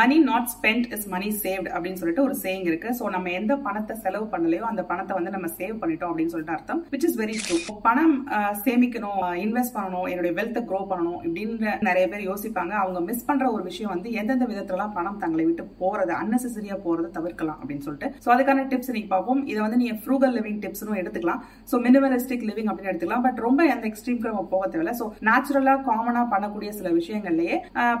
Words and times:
Money 0.00 0.16
not 0.28 0.48
spent 0.54 0.86
is 0.94 1.06
money 1.14 1.28
saved 1.42 1.68
அப்படின்னு 1.74 2.00
சொல்லிட்டு 2.00 2.24
ஒரு 2.26 2.34
சேயிங் 2.44 2.66
இருக்கு. 2.70 2.88
ஸோ 2.98 3.04
நம்ம 3.14 3.30
எந்த 3.40 3.52
பணத்தை 3.66 3.94
செலவு 4.04 4.26
பண்ணலையோ 4.32 4.64
அந்த 4.70 4.82
பணத்தை 4.90 5.14
வந்து 5.18 5.32
நம்ம 5.34 5.48
சேவ் 5.58 5.74
பண்ணிட்டோம் 5.82 6.10
அப்படின்னு 6.12 6.32
சொல்லிட்டு 6.34 6.54
அர்த்தம் 6.56 6.80
விச் 6.94 7.06
இஸ் 7.08 7.18
வெரி 7.22 7.36
ட்ரூ 7.44 7.56
பணம் 7.86 8.16
சேமிக்கணும் 8.64 9.20
இன்வெஸ்ட் 9.44 9.74
பண்ணணும் 9.76 10.08
என்னுடைய 10.12 10.32
வெல்த்தை 10.38 10.62
க்ரோ 10.70 10.80
பண்ணணும் 10.92 11.18
அப்படின்ற 11.22 11.74
நிறைய 11.88 12.04
பேர் 12.12 12.24
யோசிப்பாங்க. 12.30 12.74
அவங்க 12.82 13.00
மிஸ் 13.08 13.26
பண்ற 13.28 13.44
ஒரு 13.56 13.62
விஷயம் 13.70 13.92
வந்து 13.94 14.08
எந்தெந்த 14.20 14.46
விதத்துலலாம் 14.52 14.94
பணம் 14.98 15.20
தங்களை 15.22 15.44
விட்டு 15.48 15.66
போறது 15.82 16.14
அன்னெசரியா 16.22 16.78
போறது 16.86 17.08
தவிர்க்கலாம் 17.18 17.58
அப்படின்னு 17.60 17.86
சொல்லிட்டு. 17.86 18.10
ஸோ 18.24 18.30
அதுக்கான 18.34 18.66
டிப்ஸ் 18.72 18.94
நீங்க 18.96 19.10
பார்ப்போம். 19.14 19.42
இதை 19.52 19.60
வந்து 19.66 19.80
நீங்க 19.82 19.96
ஃப்ரூகல் 20.02 20.34
லிவிங் 20.38 20.60
டிப்ஸ்னு 20.64 20.98
எடுத்துக்கலாம். 21.02 21.40
ஸோ 21.70 21.82
மினிமலிஸ்டிக் 21.86 22.46
லிவிங் 22.50 22.70
அப்படின்னு 22.72 22.92
எடுத்துக்கலாம். 22.92 23.24
பட் 23.28 23.40
ரொம்ப 23.46 23.68
அந்த 23.76 23.86
எக்ஸ்ட்ரீம்க்கு 23.92 24.30
நம்ம 24.32 24.44
போக 24.54 24.64
தேவையில்ல. 24.74 24.94
ஸோ 25.00 25.06
நேச்சுரலா 25.30 25.76
காமனா 25.88 26.24
பண்ணக்கூடிய 26.34 26.70
சில 26.80 26.90
விஷயங்கள்லயே 27.00 27.56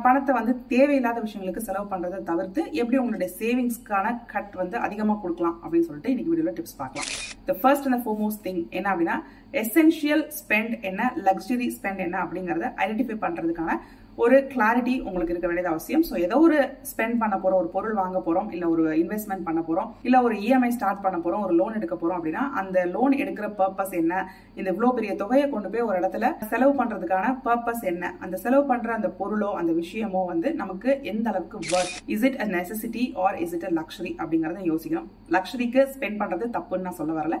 பணத்தை 0.06 0.34
வந்து 0.40 0.54
தேவையில்லாத 0.74 1.18
விஷயங்களுக்கு 1.26 1.66
செலவு 1.68 1.85
பண்றதை 1.92 2.18
தவிர்த்து 2.30 2.60
எப்படி 2.80 2.96
உங்களுடைய 3.02 3.30
சேவிங்ஸ்க்கான 3.40 4.12
கட் 4.32 4.54
வந்து 4.60 4.76
அதிகமாக 4.86 5.18
கொடுக்கலாம் 5.24 5.56
அப்படின்னு 5.62 5.88
சொல்லிட்டு 5.88 6.12
இன்னைக்கு 6.12 6.32
வீடியோவில் 6.32 6.56
டிப்ஸ் 6.58 6.78
பார்க்கலாம். 6.82 7.10
The 7.48 7.54
first 7.60 7.86
and 7.88 8.02
foremost 8.06 8.42
thing 8.46 8.62
என்ன 8.78 8.86
அப்படின்னா 8.92 9.16
எசென்ஷியல் 9.62 10.24
ஸ்பெண்ட் 10.40 10.74
என்ன 10.90 11.10
லக்ஸரி 11.28 11.68
ஸ்பெண்ட் 11.76 12.02
என்ன 12.06 12.16
அப்படிங்கிறத 12.24 12.68
ஐடென்டிஃபை 12.84 13.18
பண்றதுக்கான 13.24 13.78
ஒரு 14.24 14.36
கிளாரிட்டி 14.52 14.94
உங்களுக்கு 15.08 15.32
இருக்க 15.34 15.48
வேண்டியது 15.48 15.70
அவசியம். 15.72 16.04
ஸோ 16.08 16.14
ஏதோ 16.26 16.36
ஒரு 16.46 16.58
ஸ்பெண்ட் 16.90 17.16
பண்ண 17.22 17.34
போறோம் 17.42 17.60
ஒரு 17.62 17.70
பொருள் 17.74 17.96
வாங்க 18.00 18.18
போறோம் 18.26 18.48
இல்ல 18.54 18.64
ஒரு 18.74 18.84
இன்வெஸ்ட்மெண்ட் 19.02 19.44
பண்ண 19.48 19.60
போறோம் 19.68 19.88
இல்ல 20.06 20.16
ஒரு 20.26 20.34
இஎம்ஐ 20.44 20.70
ஸ்டார்ட் 20.76 21.02
பண்ண 21.04 21.18
போறோம் 21.24 21.42
ஒரு 21.46 21.54
லோன் 21.60 21.76
எடுக்க 21.78 21.96
போறோம் 22.02 22.18
அப்படின்னா 22.18 22.44
அந்த 22.60 22.84
லோன் 22.94 23.14
எடுக்கிற 23.22 23.48
பர்பஸ் 23.60 23.94
என்ன? 24.00 24.14
இந்த 24.58 24.68
இவ்வளோ 24.74 24.90
பெரிய 24.98 25.12
தொகையை 25.22 25.46
கொண்டு 25.54 25.70
போய் 25.72 25.86
ஒரு 25.88 25.96
இடத்துல 26.00 26.30
செலவு 26.52 26.72
பண்றதுக்கான 26.80 27.32
பர்பஸ் 27.46 27.84
என்ன? 27.92 28.12
அந்த 28.24 28.36
செலவு 28.44 28.64
பண்ற 28.70 28.94
அந்த 28.98 29.10
பொருளோ 29.20 29.50
அந்த 29.60 29.74
விஷயமோ 29.82 30.22
வந்து 30.32 30.50
நமக்கு 30.62 30.90
எந்த 31.12 31.26
அளவுக்கு 31.32 31.58
work 31.74 31.94
is 32.14 32.24
it 32.30 32.38
a 32.44 32.48
necessity 32.56 33.04
or 33.24 33.36
is 33.44 33.54
it 33.58 33.68
a 33.70 33.72
luxury 33.80 34.14
அப்படிங்கறத 34.20 34.64
யோசிக்கணும். 34.70 35.08
லக்ஷரிக்கு 35.36 35.82
ஸ்பெண்ட் 35.96 36.20
பண்றது 36.22 36.46
தப்புன்னு 36.56 36.86
நான் 36.88 36.98
சொல்ல 37.00 37.12
வரல. 37.20 37.38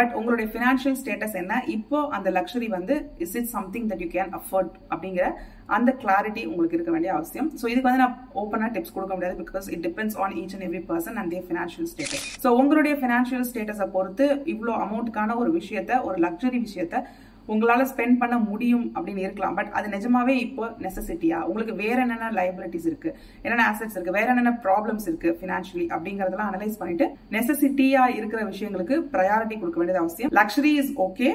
பட் 0.00 0.14
உங்களுடைய 0.20 0.48
ஃபினான்ஷியல் 0.54 0.98
ஸ்டேட்டஸ் 1.02 1.38
என்ன? 1.42 1.62
இப்போ 1.76 2.00
அந்த 2.18 2.30
லக்ஷரி 2.38 2.70
வந்து 2.78 2.96
is 3.26 3.36
it 3.42 3.52
something 3.56 3.88
that 3.92 4.04
you 4.06 4.10
can 4.18 4.34
afford 4.40 4.74
அப்படிங்கிற 4.92 5.28
அந்த 5.76 5.90
கிளாரிட்டி 6.02 6.42
உங்களுக்கு 6.50 6.76
இருக்க 6.78 6.92
வேண்டிய 6.94 7.12
அவசியம். 7.16 7.48
ஸோ 7.60 7.66
இதுக்கு 7.72 7.88
வந்து 7.88 8.02
நான் 8.04 8.16
ஓப்பனாக 8.40 8.70
டிப்ஸ் 8.74 8.94
கொடுக்க 8.96 9.12
முடியாது 9.16 9.36
because 9.42 9.68
it 9.74 9.84
depends 9.86 10.18
on 10.24 10.34
each 10.40 10.56
and 10.56 10.66
every 10.68 10.82
person 10.90 11.18
and 11.20 11.32
they 11.34 11.40
financial 11.46 11.88
status 11.92 12.26
so 12.44 12.50
உங்களுடைய 12.62 12.96
ஃபினான்ஷியல் 13.02 13.46
ஸ்டேட்டஸை 13.52 13.88
பொறுத்து 13.96 14.26
இவ்வளோ 14.54 14.74
அமௌண்ட்டுக்கான 14.86 15.36
ஒரு 15.44 15.52
விஷயத்த 15.60 16.02
ஒரு 16.08 16.18
லக்ஸரி 16.26 16.60
விஷயத்த 16.66 17.04
உங்களால் 17.54 17.88
ஸ்பெண்ட் 17.90 18.16
பண்ண 18.20 18.36
முடியும் 18.50 18.86
அப்படின்னு 18.94 19.24
இருக்கலாம். 19.24 19.56
பட் 19.58 19.68
அது 19.78 19.86
நிஜமாவே 19.94 20.34
இப்போ 20.46 20.64
நெசசிட்டியா 20.84 21.38
உங்களுக்கு 21.48 21.74
வேற 21.82 21.96
என்னென்ன 22.04 22.30
லைபிலிட்டிஸ் 22.38 22.88
இருக்கு? 22.90 23.10
என்னென்ன 23.44 23.66
அசெட்ஸ் 23.72 23.96
இருக்கு? 23.96 24.16
வேற 24.18 24.26
என்னென்ன 24.32 24.52
ப்ராப்ளம்ஸ் 24.64 25.06
இருக்கு 25.10 25.30
ஃபினான்ஷியலி 25.40 25.86
அப்படிங்கறதெல்லாம் 25.96 26.50
அனலைஸ் 26.52 26.80
பண்ணிட்டு 26.80 27.06
நெசசிட்டியா 27.36 28.02
இருக்கிற 28.18 28.40
விஷயங்களுக்கு 28.50 28.98
ப்ரையாரிட்டி 29.14 29.58
கொடுக்க 29.60 29.78
வேண்டியது 29.80 30.02
அவசியம். 30.04 30.32
லக்ஸரி 30.40 30.74
இஸ் 30.82 30.92
ஓகே 31.06 31.30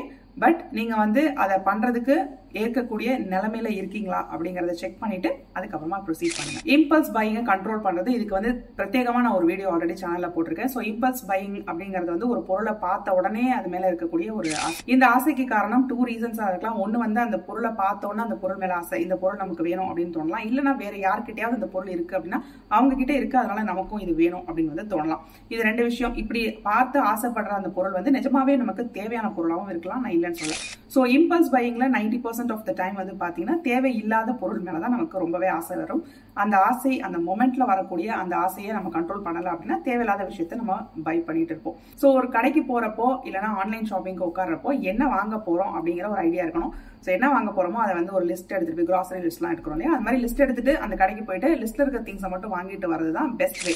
பட் 0.46 0.62
நீங்க 0.80 0.94
வந்து 1.04 1.24
அதை 1.44 1.58
பண்றதுக்கு 1.70 2.18
ஏற்கக்கூடிய 2.62 3.10
நிலைமையில 3.34 3.70
இருக்கீங்களா 3.80 4.20
அப்படிங்கறத 4.34 4.74
செக் 4.82 5.00
பண்ணிட்டு 5.02 5.30
அதுக்கப்புறமா 5.58 6.00
ப்ரொசீட் 6.06 6.36
பண்ணுங்க. 6.38 6.62
இம்பல்ஸ் 6.76 7.12
பையிங்க 7.18 7.42
கண்ட்ரோல் 7.52 7.84
பண்றது 7.86 8.10
இதுக்கு 8.18 8.38
வந்து 8.38 8.52
பிரத்யேகமா 8.78 9.22
நான் 9.26 9.38
ஒரு 9.40 9.46
வீடியோ 9.52 9.70
ஆல்ரெடி 9.74 9.96
சேனல்ல 10.02 10.30
போட்டிருக்கேன். 10.36 10.72
ஸோ 10.76 10.82
இம்பல்ஸ் 10.92 11.24
பையிங் 11.32 11.58
அப்படிங்கிறது 11.70 12.12
வந்து 12.16 12.30
ஒரு 12.34 12.42
பொருளை 12.50 12.74
பார்த்த 12.86 13.16
உடனே 13.20 13.46
அது 13.60 13.70
மேல 13.74 13.90
இருக்கக்கூடிய 13.92 14.30
ஒரு 14.40 14.52
இந்த 14.94 15.04
ஆசைக்கு 15.16 15.46
காரணம் 15.54 15.86
டூ 15.92 15.98
ரீசன்ஸா 16.10 16.48
இருக்கலாம். 16.52 16.80
ஒன்னு 16.86 17.04
வந்து 17.06 17.22
அந்த 17.26 17.40
பொருளை 17.48 17.72
பார்த்த 17.82 18.10
உடனே 18.10 18.26
அந்த 18.28 18.38
பொருள் 18.44 18.62
மேல 18.64 18.76
ஆசை 18.82 19.00
இந்த 19.06 19.18
பொருள் 19.24 19.42
நமக்கு 19.44 19.68
வேணும் 19.70 19.90
அப்படின்னு 19.90 20.16
தோணலாம். 20.18 20.46
இல்லைன்னா 20.50 20.76
வேற 20.84 20.96
யார்கிட்டயாவது 21.08 21.60
இந்த 21.60 21.70
பொருள் 21.76 21.94
இருக்கு 21.96 22.18
அப்படின்னா 22.18 22.42
அவங்க 22.76 22.94
கிட்ட 23.02 23.14
இருக்கு 23.20 23.38
அதனால 23.42 23.64
நமக்கும் 23.72 24.04
இது 24.06 24.16
வேணும் 24.24 24.46
அப்படின்னு 24.48 24.74
வந்து 24.76 24.88
தோணலாம். 24.94 25.24
இது 25.54 25.62
ரெண்டு 25.70 25.84
விஷயம். 25.90 26.16
இப்படி 26.22 26.44
பார்த்து 26.70 26.98
ஆசைப்படுற 27.14 27.54
அந்த 27.60 27.72
பொருள் 27.78 27.98
வந்து 27.98 28.16
நிஜமாவே 28.18 28.56
நமக்கு 28.64 28.84
தேவையான 29.00 29.28
பொருளாகவும் 29.38 29.72
இருக்கலாம். 29.74 30.04
நான் 30.06 30.16
இல்லைன்னு 30.18 30.40
சொல்லலாம் 30.42 30.64
so 30.94 31.02
impulse 31.18 31.52
பையிங்ல 31.54 31.86
ninety 31.98 32.18
percent 32.24 32.41
of 32.56 32.66
the 32.68 32.74
time 32.82 32.96
வந்து 33.02 33.14
பாத்தீங்கன்னா 33.24 33.58
தேவையில்லாத 33.70 34.34
பொருள் 34.42 34.64
மேலதான் 34.66 34.96
நமக்கு 34.96 35.24
ரொம்பவே 35.24 35.48
ஆசை 35.58 35.76
வரும். 35.82 36.04
அந்த 36.44 36.56
ஆசை 36.70 36.94
அந்த 37.08 37.18
மொமெண்ட்ல 37.28 37.66
வரக்கூடிய 37.72 38.10
அந்த 38.22 38.36
ஆசையை 38.46 38.72
நம்ம 38.78 38.92
கண்ட்ரோல் 38.98 39.26
பண்ணலை 39.26 39.50
அப்படின்னா 39.54 39.78
தேவையில்லாத 39.88 40.24
விஷயத்த 40.30 40.62
நம்ம 40.62 40.78
பை 41.08 41.18
பண்ணிட்டு 41.28 41.54
இருப்போம். 41.54 41.78
ஸோ 42.02 42.06
ஒரு 42.20 42.30
கடைக்கு 42.38 42.64
போறப்போ 42.72 43.08
இல்லைன்னா 43.30 43.52
ஆன்லைன் 43.64 43.90
ஷாப்பிங்க்கு 43.92 44.30
உட்கார்றப்போ 44.30 44.72
என்ன 44.92 45.08
வாங்க 45.18 45.36
போறோம் 45.48 45.74
அப்படிங்கிற 45.78 46.08
ஒரு 46.14 46.24
ஐடியா 46.28 46.46
இருக்கணும். 46.46 46.74
ஸோ 47.06 47.10
என்ன 47.14 47.28
வாங்க 47.34 47.50
போகிறோமோ 47.52 47.80
அதை 47.84 47.94
வந்து 47.98 48.14
ஒரு 48.18 48.26
லிஸ்ட் 48.30 48.54
எடுத்துட்டு 48.56 48.78
போய் 48.80 48.90
கிராசரி 48.90 49.22
லிஸ்ட்லாம் 49.24 49.54
எடுக்கிறோம் 49.54 49.78
இல்லையா? 49.78 49.94
அது 49.96 50.06
மாதிரி 50.06 50.20
லிஸ்ட் 50.24 50.44
எடுத்துட்டு 50.46 50.74
அந்த 50.84 50.96
கடைக்கு 51.00 51.24
போயிட்டு 51.30 51.50
லிஸ்ட்டில் 51.62 51.84
இருக்க 51.84 52.02
திங்ஸை 52.08 52.30
மட்டும் 52.34 52.54
வாங்கிட்டு 52.56 52.92
வரது 52.92 53.12
தான் 53.18 53.32
பெஸ்ட் 53.40 53.62
வே 53.66 53.74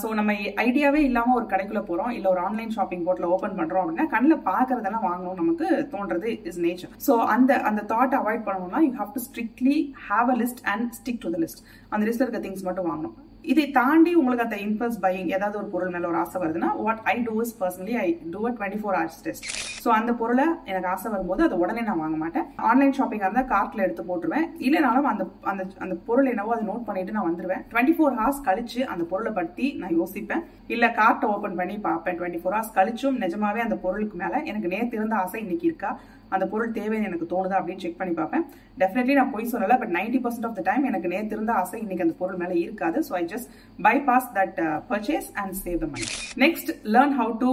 ஸோ 0.00 0.08
நம்ம 0.18 0.32
ஐடியாவே 0.64 1.00
இல்லாமல் 1.08 1.38
ஒரு 1.38 1.46
கடைக்குள்ள 1.52 1.82
போகிறோம் 1.82 2.12
இல்லை 2.16 2.30
ஒரு 2.30 2.42
ஆன்லைன் 2.46 2.74
ஷாப்பிங் 2.76 3.04
போர்ட்டில் 3.06 3.30
ஓப்பன் 3.34 3.56
பண்ணுறோம் 3.60 3.84
அப்படின்னா 3.84 4.06
கண்ணில் 4.08 4.44
பார்க்குறதெல்லாம் 4.50 5.06
வாங்கணும் 5.08 5.40
நமக்கு 5.42 5.68
தோன்றது 5.94 6.30
இஸ் 6.50 6.62
நேச்சர் 6.66 6.92
ஸோ 7.06 7.14
அந்த 7.36 7.60
அந்த 7.70 7.84
தாட் 7.92 8.18
அவாய்ட் 8.20 8.46
பண்ணணும்னா 8.48 8.82
you 8.86 8.92
have 9.00 9.14
to 9.16 9.22
strictly 9.28 9.78
have 10.08 10.34
a 10.34 10.38
list 10.42 10.62
and 10.72 10.90
stick 11.00 11.22
to 11.24 11.30
the 11.30 11.40
list 11.44 11.62
அந்த 11.92 12.02
லிஸ்ட்டில் 12.08 12.26
இருக்க 12.26 12.42
திங்ஸ் 12.46 12.66
மட்டும் 12.68 12.90
வாங்கணும். 12.90 13.16
இதை 13.52 13.64
தாண்டி 13.78 14.12
உங்களுக்கு 14.20 14.46
அந்த 14.46 14.58
இம்பல்ஸ் 14.66 14.98
பையிங் 15.04 15.30
ஏதாவது 15.36 15.56
ஒரு 15.60 15.68
பொருள் 15.74 15.92
மேல 15.94 16.08
ஒரு 16.10 16.18
ஆசை 16.22 16.38
வருதுன்னா 16.42 16.70
what 16.86 17.02
I 17.12 17.16
do 17.28 17.34
is 17.44 17.54
personally 17.62 17.96
I 18.04 18.06
do 18.34 18.40
a 18.48 18.52
twenty 18.58 18.80
four 18.82 18.96
hours 18.98 19.20
test 19.26 19.46
so 19.84 19.90
அந்த 19.96 20.12
பொருளை 20.20 20.46
எனக்கு 20.70 20.88
ஆசை 20.92 21.08
வரும்போது 21.14 21.42
அதை 21.46 21.56
உடனே 21.62 21.82
நான் 21.88 22.00
வாங்க 22.02 22.16
மாட்டேன். 22.22 22.46
ஆன்லைன் 22.70 22.94
ஷாப்பிங்காக 22.98 23.28
இருந்தால் 23.28 23.50
கார்ட்டில் 23.52 23.84
எடுத்து 23.84 24.04
போட்டுருவேன். 24.08 24.46
இல்லைனாலும் 24.66 25.08
அந்த 25.12 25.24
அந்த 25.50 25.62
அந்த 25.84 25.94
பொருள் 26.08 26.30
என்னவோ 26.32 26.52
அதை 26.56 26.64
நோட் 26.70 26.86
பண்ணிட்டு 26.88 27.16
நான் 27.16 27.28
வந்துருவேன். 27.28 27.62
டுவெண்ட்டி 27.72 27.94
ஃபோர் 27.98 28.16
ஹவர்ஸ் 28.20 28.42
கழிச்சு 28.48 28.80
அந்த 28.92 29.04
பொருளை 29.12 29.32
பற்றி 29.38 29.68
நான் 29.82 29.96
யோசிப்பேன். 30.00 30.42
இல்லை 30.74 30.90
கார்ட்டை 31.00 31.28
ஓப்பன் 31.34 31.58
பண்ணி 31.60 31.78
பார்ப்பேன். 31.88 32.18
டுவெண்ட்டி 32.20 32.42
ஃபோர் 32.42 32.56
ஹவர்ஸ் 32.56 32.76
கழிச்சும் 32.78 33.18
நிஜமாவே 33.24 33.62
அந்த 33.66 33.78
பொருளுக்கு 33.86 34.18
மேலே 34.24 34.40
எனக்கு 34.52 34.72
நேற்று 34.74 35.00
இருந்த 35.00 35.16
ஆசை 35.22 35.40
இன்னைக்கு 35.46 35.68
இருக்கா? 35.70 35.92
அந்த 36.34 36.44
பொருள் 36.52 36.76
தேவைன்னு 36.78 37.08
எனக்கு 37.08 37.26
தோணுதா 37.32 37.58
அப்படின்னு 37.58 37.82
செக் 37.82 38.00
பண்ணி 38.00 38.14
பார்ப்பேன். 38.20 38.46
டெஃபினெட்லி 38.82 39.16
நான் 39.18 39.32
போய் 39.34 39.50
சொல்லலை 39.54 39.78
but 39.82 39.94
ninety 39.98 40.20
percent 40.24 40.46
of 40.48 40.56
the 40.58 40.64
time 40.70 40.86
எனக்கு 40.90 41.10
நேற்று 41.14 41.36
இருந்த 41.36 41.54
ஆசை 41.62 41.76
இன்னைக்கு 41.84 42.06
அந்த 42.06 42.16
பொருள் 42.22 42.40
மேலே 42.42 42.56
இருக்காது 42.66 43.00
so 43.08 43.14
I 43.20 43.24
just 43.34 43.50
bypass 43.86 44.28
that 44.38 44.58
purchase 44.90 45.28
and 45.42 45.54
save 45.64 45.78
the 45.84 45.88
money 45.94 46.06
next 46.44 46.72
learn 46.96 47.14
how 47.20 47.34
to 47.44 47.52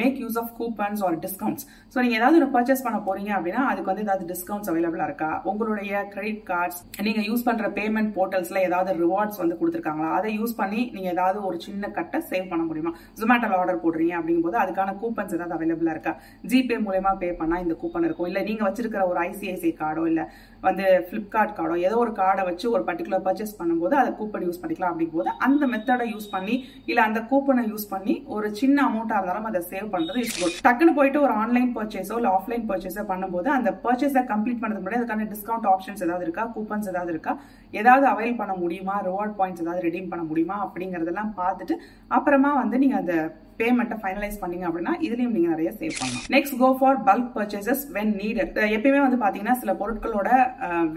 make 0.00 0.18
use 0.24 0.38
of 0.42 0.50
coupons 0.60 1.02
or 1.08 1.18
discounts 1.26 1.64
so 1.92 1.98
நீங்கள் 2.04 2.18
ஏதாவது 2.20 2.38
ஒரு 2.42 2.48
பர்ச்சேஸ் 2.56 2.84
பண்ண 2.86 2.98
போறீங்க 3.06 3.30
அப்படின்னா 3.36 3.62
அதுக்கு 3.70 3.90
வந்து 3.92 4.04
ஏதாவது 4.06 4.26
டிஸ்கவுண்ட்ஸ் 4.32 4.70
அவைலபிளாக 4.72 5.08
இருக்கா? 5.10 5.30
உங்களுடைய 5.50 5.92
கிரெடிட் 6.12 6.42
கார்ட்ஸ் 6.50 6.80
நீங்கள் 7.06 7.26
யூஸ் 7.30 7.46
பண்ணுற 7.48 7.68
பேமெண்ட் 7.78 8.10
போர்ட்டல்ஸில் 8.18 8.60
ஏதாவது 8.68 8.90
ரிவார்ட்ஸ் 9.04 9.40
வந்து 9.42 9.58
கொடுத்துருக்காங்களா? 9.60 10.10
அதை 10.18 10.30
யூஸ் 10.40 10.54
பண்ணி 10.60 10.80
நீங்கள் 10.96 11.12
ஏதாவது 11.14 11.38
ஒரு 11.48 11.56
சின்ன 11.66 11.90
கட்டை 11.98 12.20
சேவ் 12.30 12.46
பண்ண 12.52 12.62
முடியுமா? 12.68 12.92
ஜொமேட்டோவில் 13.22 13.58
ஆர்டர் 13.60 13.82
போடுறீங்க 13.84 14.14
அப்படிங்கும்போது 14.20 14.58
அதுக்கான 14.62 14.94
கூப்பன்ஸ் 15.02 15.34
ஏதாவது 15.38 15.56
அவைலபிளாக 15.58 15.96
இருக்கா? 15.96 16.14
ஜிபே 16.52 16.78
மூலயமா 16.86 17.12
பே 17.24 17.30
பண்ணால் 17.40 17.64
இந்த 17.66 17.76
கூப்பன் 17.82 18.06
இருக்கும். 18.08 18.28
இல்லை 18.30 18.44
நீங்கள் 18.50 18.68
வச்சிருக்கிற 18.68 19.02
ஒரு 19.12 19.20
ஐசிஐசிஐ 19.28 19.74
கார்டோ 19.82 20.04
இல்லை 20.12 20.26
வந்து 20.62 20.86
ஃப்ளிப்கார்ட் 21.06 21.54
கார்டோ 21.58 21.76
ஏதோ 21.88 21.96
ஒரு 22.02 22.12
கார்டை 22.18 22.42
வச்சு 22.48 22.66
ஒரு 22.72 22.82
பர்டிகுலர் 22.88 23.22
பர்ச்சேஸ் 23.26 23.54
பண்ணும்போது 23.60 23.94
அதை 24.00 24.10
கூப்பன் 24.18 24.44
யூஸ் 24.46 24.60
பண்ணிக்கலாம் 24.62 24.92
அப்படிங்கும்போது 24.92 25.30
அந்த 25.46 25.66
மெத்தடை 25.66 26.06
யூஸ் 26.12 26.28
பண்ணி 26.34 26.56
இல்லை 26.90 27.02
அந்த 27.08 27.20
கூப்பனை 27.30 27.64
யூஸ் 27.70 27.86
பண்ணி 27.92 28.14
ஒரு 28.36 28.48
சின்ன 28.60 28.76
அமௌண்ட்டாக 28.88 29.18
இருந்தாலும் 29.20 29.48
அதை 29.50 29.62
சேவ் 29.72 29.88
பண்ணுறது 29.94 30.20
இஸ் 30.24 30.36
குட் 30.40 30.58
டக்குன்னு 30.66 30.96
போயிட்டு 30.98 31.20
ஒரு 31.26 31.34
ஆன்லைன் 31.42 31.70
பர்ச்சேஸோ 31.78 32.16
இல்லை 32.20 32.32
ஆஃப்லைன் 32.38 32.66
பர்ச்சேஸோ 32.70 33.04
பண்ணும்போது 33.12 33.50
அந்த 33.58 33.72
பர்ச்சேஸை 33.84 34.24
கம்ப்ளீட் 34.32 34.62
பண்ணது 34.62 34.80
முன்னாடி 34.80 35.00
அதுக்கான 35.00 35.28
டிஸ்கவுண்ட் 35.34 35.68
ஆப்ஷன்ஸ் 35.74 36.04
ஏதாவது 36.06 36.26
இருக்கா? 36.28 36.44
கூப்பன்ஸ் 36.56 36.90
ஏதாவது 36.92 37.12
இருக்கா? 37.14 37.34
ஏதாவது 37.74 38.06
அவைல் 38.12 38.38
பண்ண 38.40 38.52
முடியுமா? 38.62 38.96
ரிவார்ட் 39.08 39.36
பாயிண்ட்ஸ் 39.38 39.62
ஏதாவது 39.64 39.86
ரெடீம் 39.88 40.10
பண்ண 40.12 40.24
முடியுமா? 40.30 40.58
அப்படிங்கிறதெல்லாம் 40.66 41.32
பார்த்துட்டு 41.40 41.76
அப்புறமா 42.18 42.52
வந்து 42.62 42.78
நீங்கள் 42.78 43.00
அந்த 43.02 43.16
பேமெண்ட்டை 43.60 43.98
ஃபைனலைஸ் 44.02 44.40
பண்ணீங்க 44.42 44.66
அப்படின்னா 44.68 44.94
இதுலயும் 45.06 45.34
நீங்க 45.36 45.50
நிறைய 45.54 45.70
சேவ் 45.80 45.94
பண்ணலாம். 46.00 46.26
Next 46.34 46.56
go 46.62 46.70
for 46.80 46.98
bulk 47.08 47.30
purchases 47.36 47.84
when 47.96 48.12
needed 48.22 48.58
எப்பயுமே 48.76 49.00
வந்து 49.06 49.20
பாத்தீங்கன்னா 49.24 49.56
சில 49.62 49.74
பொருட்களோட 49.80 50.28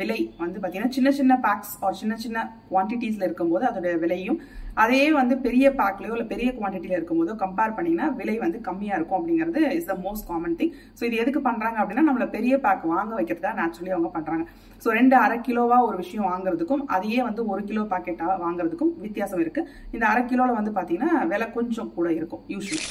விலை 0.02 0.20
வந்து 0.44 0.60
பாத்தீங்கன்னா 0.64 0.96
சின்ன 0.98 1.12
சின்ன 1.20 1.40
பேக்ஸ் 1.48 1.74
ஆர் 1.88 2.00
சின்ன 2.02 2.18
சின்ன 2.26 2.46
குவான்டிட்டிஸ்ல 2.74 3.28
இருக்கும்போது 3.30 3.66
அதோட 3.70 3.92
விலையும் 4.04 4.40
அதே 4.78 5.02
வந்து 5.18 5.36
பெரிய 5.46 5.66
பேக்லயோ 5.80 6.14
இல்ல 6.16 6.26
பெரிய 6.32 6.50
குவான்டிட்டியில 6.58 6.96
இருக்கும்போதோ 6.98 7.34
கம்பேர் 7.42 7.76
பண்ணீங்கன்னா 7.78 8.08
விலை 8.20 8.36
வந்து 8.44 8.60
கம்மியா 8.68 8.96
இருக்கும் 8.98 9.20
அப்படிங்கிறது 9.20 9.62
is 9.78 9.90
the 9.92 9.96
most 10.06 10.28
common 10.30 10.56
thing 10.60 10.74
so 11.00 11.04
இது 11.10 11.22
எதுக்கு 11.24 11.42
பண்றாங்க 11.50 11.78
அப்படின்னா 11.82 12.06
நம்மள 12.10 12.28
பெரிய 12.38 12.54
பேக் 12.66 12.86
வாங்க 12.94 13.14
வைக்கிறதா 13.20 13.52
நேச்சுரலி 13.60 13.94
அவங்க 13.96 14.12
பண்றாங்க. 14.18 14.46
ஸோ 14.82 14.90
ரெண்டு 15.00 15.16
அரை 15.24 15.38
கிலோவா 15.48 15.78
ஒரு 15.88 15.98
விஷயம் 16.04 16.30
வாங்குறதுக்கும் 16.32 16.84
அதையே 16.96 17.20
வந்து 17.28 17.42
ஒரு 17.54 17.64
கிலோ 17.70 17.84
பாக்கெட்டா 17.94 18.28
வாங்குறதுக்கும் 18.46 18.94
வித்தியாசம் 19.06 19.44
இருக்கு. 19.44 19.62
இந்த 19.96 20.06
அரை 20.12 20.24
கிலோல 20.32 20.54
வந்து 20.60 20.74
பாத்தீங்கன்னா 20.80 21.12
விலை 21.34 21.48
கொஞ்சம் 21.58 21.94
கூட 21.98 22.08
இருக்கும் 22.20 22.44
யூஸ்வலி 22.54 22.82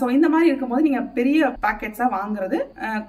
ஸோ 0.00 0.04
இந்த 0.16 0.26
மாதிரி 0.32 0.48
இருக்கும்போது 0.50 0.84
நீங்கள் 0.86 1.06
பெரிய 1.18 1.48
பேக்கெட்ஸாக 1.64 2.08
வாங்குறது 2.16 2.58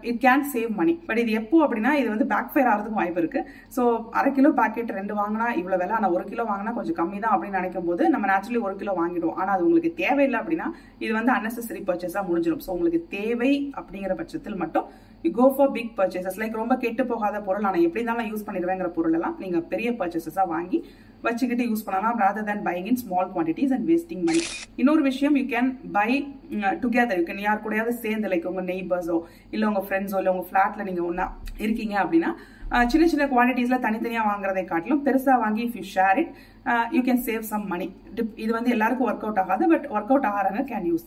it 0.09 0.21
can 0.25 0.45
save 0.53 0.71
money 0.79 0.93
but 1.07 1.21
இது 1.23 1.31
எப்போ 1.41 1.57
அப்படின்னா 1.65 1.93
இது 2.01 2.07
வந்து 2.13 2.27
பேக் 2.33 2.51
ஃபயர் 2.53 2.69
ஆகிறதுக்கும் 2.71 3.01
வாய்ப்பு 3.01 3.21
இருக்குது 3.23 3.45
ஸோ 3.75 3.83
அரை 4.19 4.31
கிலோ 4.37 4.51
பேக்கெட் 4.59 4.95
ரெண்டு 4.99 5.15
வாங்கினா 5.19 5.47
இவ்வளோ 5.61 5.79
விலை 5.81 5.95
ஆனால் 5.99 6.13
ஒரு 6.17 6.25
கிலோ 6.31 6.45
வாங்கினா 6.51 6.73
கொஞ்சம் 6.79 6.97
கம்மி 7.01 7.19
தான் 7.19 7.33
அப்படின்னு 7.35 7.59
நினைக்கும் 7.61 7.87
போது 7.89 8.03
நம்ம 8.15 8.27
நேச்சுரலி 8.31 8.61
ஒரு 8.67 8.75
கிலோ 8.81 8.95
வாங்கிடுவோம். 9.01 9.37
ஆனால் 9.41 9.53
அது 9.55 9.65
உங்களுக்கு 9.67 9.91
தேவையில்லை 10.01 10.39
அப்படின்னா 10.41 10.67
இது 11.05 11.11
வந்து 11.19 11.33
அன்னெசரி 11.37 11.81
பர்ச்சேஸாக 11.89 12.23
முடிஞ்சிடும். 12.29 12.63
ஸோ 12.65 12.71
உங்களுக்கு 12.75 13.01
தேவை 13.17 13.51
அப்படிங்கிற 13.79 14.15
பட்சத்தில் 14.21 14.61
மட்டும் 14.63 14.87
you 15.25 15.31
go 15.39 15.47
for 15.55 15.71
big 15.75 15.91
purchases 15.97 16.37
like 16.41 16.61
ரொம்ப 16.61 16.75
கெட்டு 16.83 17.03
போகாத 17.09 17.39
பொருள் 17.47 17.67
ஆனால் 17.69 17.85
எப்படி 17.87 18.01
இருந்தாலும் 18.01 18.29
யூஸ் 18.31 18.45
பண்ணிடுவேங்கிற 18.47 18.89
பொருள் 18.95 19.15
எல்லாம் 19.17 19.35
நீங்கள் 19.43 19.65
பெரிய 19.73 19.89
பர்ச்சேசஸாக 19.99 20.47
வாங்கி 20.53 20.77
வச்சுக்கிட்டு 21.25 21.65
யூஸ் 21.69 21.85
பண்ணலாம். 21.87 22.15
Rather 22.23 22.43
than 22.49 22.63
buying 22.67 22.87
in 22.91 22.99
small 23.03 23.29
quantities 23.33 23.73
and 23.75 23.85
wasting 23.91 24.23
money 24.29 24.41
இன்னொரு 24.81 25.03
விஷயம் 25.09 25.35
you 25.39 25.43
can 25.53 25.69
buy 25.97 26.09
together 26.83 27.19
you 27.19 27.25
can 27.29 27.43
யார் 27.47 27.63
கூடயாவது 27.65 27.93
சேர்ந்து 28.05 28.31
லைக் 28.33 28.49
உங்க 28.51 28.63
நெய்பர்ஸோ 28.71 29.17
இல்லை 29.55 29.67
உங்க 29.71 29.83
ஃப்ரெண்ட்ஸோ 29.87 30.17
இல்லை 30.21 30.33
உங்க 30.35 30.45
ஃபிளாட்ல 30.49 30.85
நீங்க 30.89 31.03
ஒன்றா 31.09 31.27
இருக்கீங்க 31.65 31.95
அப்படின்னா 32.03 32.31
சின்ன 32.91 33.05
சின்ன 33.11 33.23
குவான்டிட்டிஸில் 33.31 33.83
தனித்தனியாக 33.85 34.29
வாங்குறதை 34.29 34.63
காட்டிலும் 34.67 35.03
பெருசாக 35.07 35.41
வாங்கி 35.43 35.61
if 35.65 35.77
you 35.79 35.85
share 35.95 36.19
it 36.21 36.31
you 36.95 37.01
can 37.07 37.21
save 37.27 37.43
some 37.49 37.63
money 37.71 37.85
இது 38.43 38.51
வந்து 38.57 38.71
எல்லாருக்கும் 38.75 39.07
ஒர்க் 39.09 39.23
அவுட் 39.25 39.39
ஆகாது 39.43 39.63
பட் 39.71 39.85
ஒர்க் 39.95 40.11
அவுட் 40.13 40.27
ஆகிறவங்க 40.29 40.63
கேன் 40.71 40.85
யூஸ் 40.91 41.05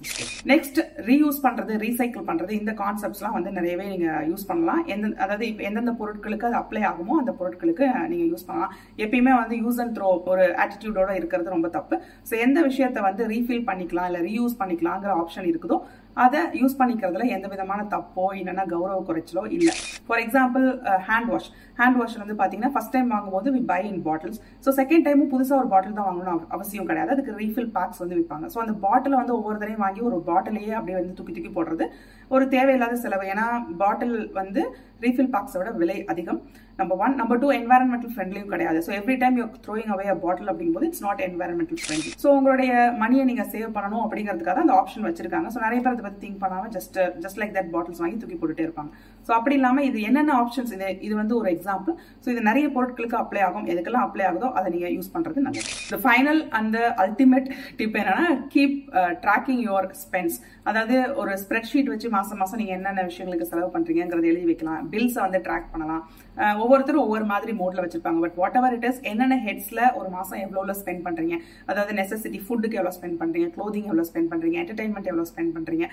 நெக்ஸ்ட் 0.52 0.78
ரீயூஸ் 1.08 1.38
பண்ணுறது 1.46 1.72
ரீசைக்கிள் 1.84 2.26
பண்ணுறது 2.28 2.52
இந்த 2.60 2.72
கான்செப்ட்ஸ்லாம் 2.82 3.36
வந்து 3.38 3.50
நிறையவே 3.58 3.86
நீங்கள் 3.92 4.26
யூஸ் 4.30 4.46
பண்ணலாம். 4.50 4.82
எந்த 4.94 5.12
அதாவது 5.24 5.46
இப்போ 5.50 5.64
எந்தெந்த 5.68 5.94
பொருட்களுக்கு 6.00 6.48
அது 6.50 6.58
அப்ளை 6.62 6.82
ஆகுமோ 6.90 7.16
அந்த 7.22 7.34
பொருட்களுக்கு 7.40 7.86
நீங்கள் 8.12 8.30
யூஸ் 8.32 8.46
பண்ணலாம். 8.50 8.74
எப்பயுமே 9.04 9.34
வந்து 9.42 9.56
யூஸ் 9.64 9.80
அண்ட் 9.84 9.96
த்ரோ 9.98 10.10
ஒரு 10.34 10.46
ஆட்டிடியூடோட 10.64 11.10
இருக்கிறது 11.20 11.56
ரொம்ப 11.56 11.70
தப்பு. 11.78 11.96
ஸோ 12.30 12.36
எந்த 12.46 12.60
விஷயத்த 12.70 13.00
வந்து 13.08 13.24
ரீஃபில் 13.34 13.66
பண்ணிக்கலாம் 13.70 14.08
இல்லை 14.12 14.22
ரீயூஸ் 14.30 14.60
பண்ணிக்கலாங்கிற 14.62 15.12
ஆப்ஷன் 15.22 15.50
இருக்குதோ 15.52 15.78
அதை 16.24 16.40
யூஸ் 16.62 16.80
பண்ணிக்கிறதுல 16.80 17.24
எந்த 17.36 17.46
விதமான 17.54 17.82
தப்போ 17.96 18.26
இல்லைன்னா 18.40 18.66
கௌரவ 18.74 19.00
குறைச்சலோ 19.10 19.44
இல்லை. 19.58 19.76
For 20.08 20.22
example 20.24 20.64
hand 21.08 21.30
wash 21.32 21.48
hand 21.80 21.98
wash 22.00 22.16
வந்து 22.22 22.34
பார்த்தீங்கன்னா 22.40 22.72
ஃபர்ஸ்ட் 22.74 22.94
டைம் 22.96 23.12
வாங்கும்போது 23.14 23.50
we 23.56 23.62
buy 23.72 23.80
in 23.90 24.02
bottles 24.08 24.40
so 24.64 24.72
second 24.80 25.06
டைமும் 25.06 25.30
புதுசாக 25.34 25.60
ஒரு 25.62 25.70
பாட்டில் 25.74 25.96
தான் 25.98 26.08
வாங்கணும் 26.08 26.42
அவசியம் 26.56 26.88
கிடையாது. 26.90 27.12
அதுக்கு 27.14 27.38
ரீஃபில் 27.42 27.70
பேக்ஸ் 27.76 28.02
வந்து 28.02 28.18
விற்பாங்க 28.18 28.48
ஸோ 28.54 28.60
அந்த 28.64 28.74
பாட்டில் 28.86 29.20
வந்து 29.20 29.34
ஒவ்வொரு 29.38 29.58
தடையும் 29.62 29.84
வாங்கி 29.86 30.02
ஒரு 30.10 30.18
பாட்டிலேயே 30.30 30.74
அப்படியே 30.80 30.98
வந்து 31.00 31.16
தூக்கி 31.20 31.34
தூக்கி 31.36 31.52
போடுறது 31.56 31.86
ஒரு 32.34 32.44
தேவையில்லாத 32.56 32.98
செலவு. 33.04 33.24
ஏன்னா 33.32 33.46
பாட்டில் 33.80 34.14
வந்து 34.40 34.62
ரீஃபில் 35.04 35.32
பேக்ஸை 35.32 35.58
விட 35.60 35.70
விலை 35.80 35.96
அதிகம். 36.12 36.38
Number 36.78 37.00
one 37.04 37.12
number 37.20 37.40
two 37.42 37.48
environmental 37.56 38.12
ஃப்ரெண்ட்லியும் 38.12 38.52
கிடையாது. 38.52 38.78
So 38.86 38.90
every 39.00 39.16
time 39.22 39.36
you 39.40 39.44
throwing 39.66 39.90
away 39.94 40.06
a 40.12 40.16
bottle 40.24 40.50
அப்படிங்கும்போது 40.52 40.86
it's 40.90 41.04
not 41.06 41.20
environmental 41.26 41.80
friendly 41.82 42.12
so 42.22 42.28
உங்களுடைய 42.38 42.70
மணியை 43.02 43.24
நீங்கள் 43.30 43.50
சேவ் 43.54 43.74
பண்ணணும் 43.76 44.04
அப்படிங்கிறதுக்காக 44.06 44.62
அந்த 44.64 44.74
ஆப்ஷன் 44.80 45.06
வச்சிருக்காங்க. 45.08 45.48
ஸோ 45.54 45.60
நிறைய 45.66 45.80
பேர் 45.84 45.94
அதை 45.94 46.04
பற்றி 46.06 46.20
திங்க் 46.24 46.40
பண்ணாமல் 46.44 46.72
just 46.76 46.98
just 47.24 47.40
like 47.42 47.54
that 47.58 47.70
bottles 47.74 48.02
வாங்கி 48.04 48.18
தூக்கி 48.22 48.38
போட்டுட்டே 48.40 48.66
இருப்பாங்க. 48.68 48.90
ஸோ 49.26 49.32
அப்படி 49.38 49.54
இல்லாமல் 49.58 49.86
இது 49.88 49.98
என்னென்ன 50.08 50.34
ஆப்ஷன்ஸ் 50.42 50.72
இது 50.76 50.88
இது 51.06 51.14
வந்து 51.22 51.34
ஒரு 51.40 51.48
எக்ஸாம்பிள் 51.54 51.94
ஸோ 52.24 52.28
இது 52.34 52.40
நிறைய 52.48 52.66
பொருட்களுக்கு 52.76 53.18
அப்ளை 53.22 53.42
ஆகும். 53.48 53.66
எதுக்கெல்லாம் 53.74 54.06
அப்ளை 54.08 54.24
ஆகுதோ 54.30 54.50
அதை 54.58 54.66
நீங்கள் 54.74 54.94
யூஸ் 54.96 55.12
பண்ணுறது 55.14 55.44
நல்லது. 55.46 55.70
இந்த 55.86 55.98
ஃபைனல் 56.06 56.42
அந்த 56.60 56.78
அல்டிமேட் 57.04 57.48
டிப் 57.78 57.98
என்னன்னா 58.02 58.26
கீப் 58.54 58.76
ட்ராக்கிங் 59.24 59.62
யுவர் 59.68 59.88
ஸ்பென்ஸ் 60.04 60.36
அதாவது 60.70 60.96
ஒரு 61.20 61.32
ஸ்ப்ரெட்ஷீட் 61.44 61.90
வச்சு 61.92 62.08
மாசம் 62.16 62.38
மாசம் 62.42 62.60
நீங்கள் 62.62 62.76
என்னென்ன 62.78 63.02
விஷயங்களுக்கு 63.10 63.48
செலவு 63.52 63.70
பண்ணுறீங்கிறத 63.74 64.26
எழுதி 64.32 64.46
வைக்கலாம். 64.50 64.84
பில்ஸை 64.92 65.20
வந்து 65.26 65.40
ட்ராக் 65.46 65.72
பண்ணலாம். 65.72 66.02
ஒவ்வொருத்தரும் 66.62 67.02
ஒவ்வொரு 67.06 67.26
மாதிரி 67.32 67.52
மோட்ல 67.58 67.82
வச்சிருப்பாங்க. 67.84 68.20
But 68.24 68.38
what 68.42 68.56
ever 68.60 68.74
it 68.76 68.86
is 68.90 69.00
என்னென்ன 69.10 69.36
ஹெட்ஸ்ல 69.46 69.80
ஒரு 69.98 70.08
மாசம் 70.16 70.40
எவ்வளோவில் 70.44 70.78
ஸ்பெண்ட் 70.80 71.02
பண்றீங்க? 71.06 71.36
அதாவது 71.70 71.92
நெசசிட்டி 72.00 72.40
ஃபுட்டுக்கு 72.46 72.78
எவ்வளோ 72.80 72.94
ஸ்பெண்ட் 72.98 73.18
பண்றீங்க? 73.22 73.48
க்ளோதிங் 73.56 73.88
எவ்வளோ 73.90 74.06
ஸ்பெண்ட் 74.10 74.30
பண்றீங்க? 74.32 74.56
என்டர்டைன்மெண்ட் 74.62 75.10
எவ்வளோ 75.12 75.26
ஸ்பெண்ட் 75.32 75.54
பண்றீங்க? 75.56 75.86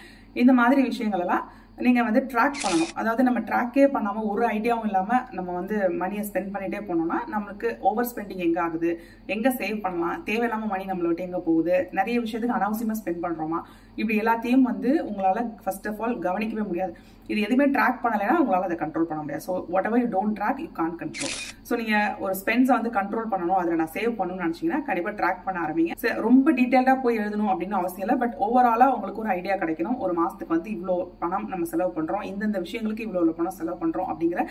இந்த 0.44 0.54
மாதிரி 0.62 0.82
விஷயங்கள் 0.92 1.24
எல்லாம் 1.26 1.44
நீங்கள் 1.86 2.06
வந்து 2.08 2.22
ட்ராக் 2.32 2.62
பண்ணணும். 2.64 2.92
அதாவது 3.00 3.22
நம்ம 3.28 3.40
ட்ராக்கே 3.50 3.84
பண்ணாமல் 3.96 4.28
ஒரு 4.32 4.44
ஐடியாவும் 4.56 4.88
இல்லாமல் 4.90 5.24
நம்ம 5.38 5.50
வந்து 5.60 5.78
மணியை 6.02 6.24
ஸ்பெண்ட் 6.28 6.52
பண்ணிட்டே 6.54 6.80
போனோம்னா 6.90 7.18
நம்மளுக்கு 7.34 7.70
ஓவர் 7.90 8.10
ஸ்பெண்டிங் 8.10 8.44
எங்கே 8.48 8.62
ஆகுது? 8.66 8.92
எங்கே 9.36 9.52
சேவ் 9.62 9.78
பண்ணலாம்? 9.86 10.18
தேவையில்லாமல் 10.30 10.72
மணி 10.74 10.86
நம்மளை 10.92 11.10
விட்டு 11.10 11.28
எங்கே 11.28 11.42
போகுது? 11.50 11.76
நிறைய 12.00 12.18
விஷயத்துக்கு 12.26 12.58
அனாவசியமாக 12.60 13.00
ஸ்பெண்ட் 13.02 13.24
பண்ணுறோமா 13.26 13.62
இப்படி 14.00 14.16
எல்லாத்தையும் 14.24 14.68
வந்து 14.72 14.92
உங்களால் 15.10 15.50
ஃபர்ஸ்ட் 15.64 15.88
ஆஃப் 15.90 16.02
ஆல் 16.04 16.16
கவனிக்கவே 16.28 16.64
முடியாது. 16.70 16.94
இது 17.32 17.40
எதுவுமே 17.48 17.66
ட்ராக் 17.76 18.00
பண்ணலைன்னா 18.04 18.36
உங்களால் 18.42 18.66
அதை 18.68 18.78
கண்ட்ரோல் 18.82 19.08
பண்ண 19.10 19.22
முடியாது. 19.24 19.44
So 19.48 19.54
whatever 19.90 20.02
you 20.04 20.08
don't 20.16 20.36
track 20.40 20.60
you 20.64 20.70
can't 20.80 20.96
control 21.02 21.34
so 21.68 21.74
நீங்கள் 21.82 22.10
ஒரு 22.24 22.34
ஸ்பென்ஸை 22.42 22.74
வந்து 22.78 22.92
கண்ட்ரோல் 22.98 23.30
பண்ணணும். 23.34 23.60
அதில் 23.60 23.80
நான் 23.82 23.94
சேவ் 23.98 24.12
பண்ணணும்னு 24.20 24.46
நினச்சிங்கன்னா 24.46 24.80
கண்டிப்பாக 24.88 25.16
ட்ராக் 25.20 25.44
பண்ண 25.46 25.60
ஆரம்பிங்க. 25.66 26.12
ரொம்ப 26.28 26.48
டீட்டெயில்டாக 26.60 26.98
போய் 27.04 27.20
எழுதணும் 27.22 27.52
அப்படின்னு 27.54 27.80
அவசியம் 27.82 28.06
இல்லை. 28.06 28.18
பட் 28.24 28.36
ஓவராலாக 28.48 28.96
உங்களுக்கு 28.96 29.24
ஒரு 29.24 29.32
ஐடியா 29.38 29.56
கிடைக்கணும். 29.64 29.98
ஒரு 30.06 30.16
மாதத்துக்கு 30.20 30.56
வந்து 30.58 30.72
இவ்வளோ 30.78 30.98
பணம் 31.24 31.48
நம்ம 31.54 31.68
செலவு 31.74 31.94
பண்ணுறோம் 32.00 32.26
இந்தந்த 32.32 32.60
விஷயங்களுக்கு 32.66 33.06
இவ்வளோ 33.08 33.22
இவ்வளோ 33.22 33.38
பணம் 33.40 33.58
செலவு 33.60 33.80
பண்ணுறோம் 33.84 34.10
அப்படிங்கிற 34.14 34.44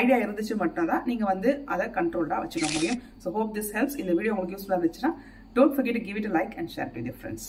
ஐடியா 0.00 0.18
இருந்துச்சு 0.24 0.56
மட்டும் 0.64 0.90
தான் 0.92 1.04
வந்து 1.32 1.52
அதை 1.74 1.86
கண்ட்ரோல்டாக 1.98 2.42
வச்சுக்க 2.44 2.68
முடியும். 2.76 3.00
ஸோ 3.24 3.30
ஹோப் 3.38 3.54
திஸ் 3.58 3.72
ஹெல்ப்ஸ் 3.78 4.00
இந்த 4.04 4.12
வீடியோ 4.18 4.34
உங்களுக்கு 4.34 4.56
யூஸ்ஃபுல்லாக 4.56 4.80
இருந்துச்சுன்னா 4.80 5.12
don't 5.58 5.76
forget 5.76 6.02
give 6.08 6.18
it 6.22 6.32
like 6.40 6.56
and 6.62 6.72
share 6.76 6.92
to 6.96 7.14
friends 7.20 7.48